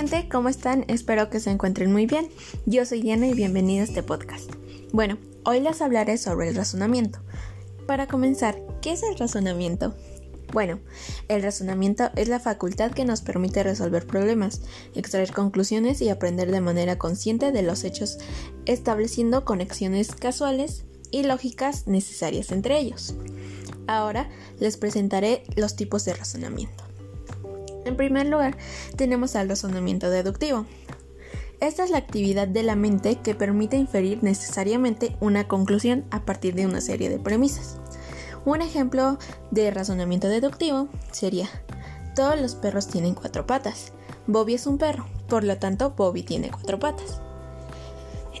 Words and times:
gente, 0.00 0.30
¿cómo 0.30 0.48
están? 0.48 0.86
Espero 0.88 1.28
que 1.28 1.40
se 1.40 1.50
encuentren 1.50 1.92
muy 1.92 2.06
bien. 2.06 2.30
Yo 2.64 2.86
soy 2.86 3.02
Diana 3.02 3.26
y 3.26 3.34
bienvenida 3.34 3.82
a 3.82 3.84
este 3.84 4.02
podcast. 4.02 4.50
Bueno, 4.94 5.18
hoy 5.44 5.60
les 5.60 5.82
hablaré 5.82 6.16
sobre 6.16 6.48
el 6.48 6.54
razonamiento. 6.54 7.18
Para 7.86 8.06
comenzar, 8.06 8.58
¿qué 8.80 8.92
es 8.92 9.02
el 9.02 9.18
razonamiento? 9.18 9.94
Bueno, 10.54 10.80
el 11.28 11.42
razonamiento 11.42 12.08
es 12.16 12.28
la 12.28 12.40
facultad 12.40 12.92
que 12.92 13.04
nos 13.04 13.20
permite 13.20 13.62
resolver 13.62 14.06
problemas, 14.06 14.62
extraer 14.94 15.34
conclusiones 15.34 16.00
y 16.00 16.08
aprender 16.08 16.50
de 16.50 16.62
manera 16.62 16.96
consciente 16.96 17.52
de 17.52 17.60
los 17.60 17.84
hechos, 17.84 18.16
estableciendo 18.64 19.44
conexiones 19.44 20.14
casuales 20.14 20.86
y 21.10 21.24
lógicas 21.24 21.86
necesarias 21.86 22.52
entre 22.52 22.78
ellos. 22.78 23.16
Ahora 23.86 24.30
les 24.60 24.78
presentaré 24.78 25.42
los 25.56 25.76
tipos 25.76 26.06
de 26.06 26.14
razonamiento. 26.14 26.89
En 27.84 27.96
primer 27.96 28.26
lugar, 28.26 28.56
tenemos 28.96 29.36
al 29.36 29.48
razonamiento 29.48 30.10
deductivo. 30.10 30.66
Esta 31.60 31.84
es 31.84 31.90
la 31.90 31.98
actividad 31.98 32.48
de 32.48 32.62
la 32.62 32.76
mente 32.76 33.16
que 33.16 33.34
permite 33.34 33.76
inferir 33.76 34.22
necesariamente 34.22 35.16
una 35.20 35.46
conclusión 35.46 36.04
a 36.10 36.24
partir 36.24 36.54
de 36.54 36.66
una 36.66 36.80
serie 36.80 37.10
de 37.10 37.18
premisas. 37.18 37.78
Un 38.46 38.62
ejemplo 38.62 39.18
de 39.50 39.70
razonamiento 39.70 40.28
deductivo 40.28 40.88
sería, 41.12 41.48
todos 42.16 42.40
los 42.40 42.54
perros 42.54 42.88
tienen 42.88 43.14
cuatro 43.14 43.46
patas. 43.46 43.92
Bobby 44.26 44.54
es 44.54 44.66
un 44.66 44.78
perro, 44.78 45.06
por 45.28 45.44
lo 45.44 45.58
tanto 45.58 45.90
Bobby 45.96 46.22
tiene 46.22 46.50
cuatro 46.50 46.78
patas. 46.78 47.20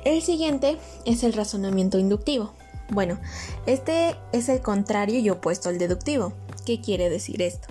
El 0.04 0.22
siguiente 0.22 0.78
es 1.04 1.22
el 1.22 1.34
razonamiento 1.34 1.98
inductivo. 1.98 2.52
Bueno, 2.90 3.18
este 3.66 4.16
es 4.32 4.48
el 4.48 4.60
contrario 4.60 5.20
y 5.20 5.30
opuesto 5.30 5.68
al 5.68 5.78
deductivo. 5.78 6.32
¿Qué 6.64 6.80
quiere 6.80 7.10
decir 7.10 7.42
esto? 7.42 7.68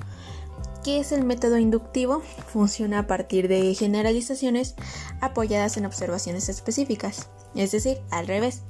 ¿Qué 0.90 1.00
es 1.00 1.12
el 1.12 1.24
método 1.24 1.60
inductivo? 1.60 2.24
Funciona 2.48 2.98
a 2.98 3.06
partir 3.06 3.48
de 3.48 3.76
generalizaciones 3.76 4.74
apoyadas 5.22 5.78
en 5.78 5.86
observaciones 5.86 6.50
específicas, 6.50 7.30
es 7.54 7.72
decir, 7.72 8.00
al 8.10 8.26
revés. 8.26 8.64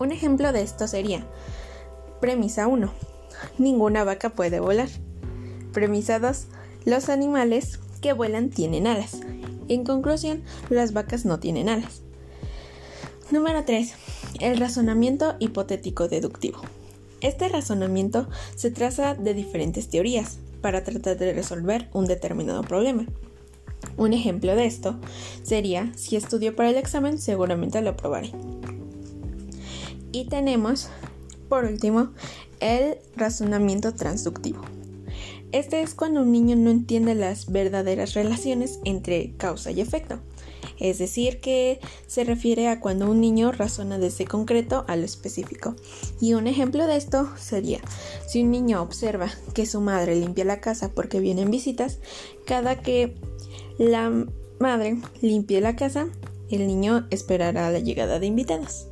Un 0.00 0.10
ejemplo 0.10 0.50
de 0.50 0.62
esto 0.62 0.88
sería, 0.88 1.24
premisa 2.20 2.66
1, 2.66 2.92
ninguna 3.58 4.02
vaca 4.02 4.30
puede 4.30 4.58
volar. 4.58 4.88
Premisa 5.72 6.18
2, 6.18 6.46
los 6.84 7.08
animales 7.08 7.78
que 8.02 8.12
vuelan 8.12 8.50
tienen 8.50 8.88
alas. 8.88 9.20
En 9.68 9.84
conclusión, 9.84 10.42
las 10.68 10.94
vacas 10.94 11.24
no 11.24 11.38
tienen 11.38 11.68
alas. 11.68 12.02
Número 13.30 13.64
3. 13.64 13.94
El 14.40 14.58
razonamiento 14.58 15.36
hipotético 15.38 16.08
deductivo. 16.08 16.60
Este 17.20 17.48
razonamiento 17.48 18.28
se 18.56 18.72
traza 18.72 19.14
de 19.14 19.32
diferentes 19.32 19.88
teorías, 19.88 20.38
para 20.64 20.82
tratar 20.82 21.18
de 21.18 21.34
resolver 21.34 21.90
un 21.92 22.06
determinado 22.06 22.62
problema. 22.62 23.04
Un 23.98 24.14
ejemplo 24.14 24.56
de 24.56 24.64
esto 24.64 24.98
sería, 25.42 25.92
si 25.94 26.16
estudio 26.16 26.56
para 26.56 26.70
el 26.70 26.76
examen, 26.76 27.18
seguramente 27.18 27.82
lo 27.82 27.90
aprobaré. 27.90 28.32
Y 30.10 30.24
tenemos, 30.24 30.88
por 31.50 31.66
último, 31.66 32.12
el 32.60 32.96
razonamiento 33.14 33.92
transductivo. 33.92 34.62
Este 35.52 35.82
es 35.82 35.94
cuando 35.94 36.22
un 36.22 36.32
niño 36.32 36.56
no 36.56 36.70
entiende 36.70 37.14
las 37.14 37.52
verdaderas 37.52 38.14
relaciones 38.14 38.80
entre 38.86 39.34
causa 39.36 39.70
y 39.70 39.82
efecto 39.82 40.18
es 40.78 40.98
decir, 40.98 41.40
que 41.40 41.80
se 42.06 42.24
refiere 42.24 42.68
a 42.68 42.80
cuando 42.80 43.10
un 43.10 43.20
niño 43.20 43.52
razona 43.52 43.98
desde 43.98 44.24
concreto 44.24 44.84
a 44.88 44.96
lo 44.96 45.04
específico. 45.04 45.76
Y 46.20 46.34
un 46.34 46.46
ejemplo 46.46 46.86
de 46.86 46.96
esto 46.96 47.28
sería, 47.38 47.80
si 48.26 48.42
un 48.42 48.50
niño 48.50 48.82
observa 48.82 49.30
que 49.54 49.66
su 49.66 49.80
madre 49.80 50.16
limpia 50.16 50.44
la 50.44 50.60
casa 50.60 50.92
porque 50.92 51.20
vienen 51.20 51.50
visitas, 51.50 51.98
cada 52.46 52.80
que 52.80 53.14
la 53.78 54.26
madre 54.58 54.98
limpie 55.20 55.60
la 55.60 55.76
casa, 55.76 56.08
el 56.50 56.66
niño 56.66 57.06
esperará 57.10 57.70
la 57.70 57.78
llegada 57.78 58.18
de 58.18 58.26
invitados. 58.26 58.86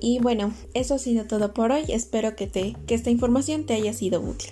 Y 0.00 0.18
bueno, 0.18 0.54
eso 0.72 0.94
ha 0.94 0.98
sido 0.98 1.26
todo 1.26 1.52
por 1.52 1.72
hoy. 1.72 1.84
Espero 1.88 2.34
que, 2.34 2.46
te, 2.46 2.74
que 2.86 2.94
esta 2.94 3.10
información 3.10 3.66
te 3.66 3.74
haya 3.74 3.92
sido 3.92 4.20
útil. 4.20 4.50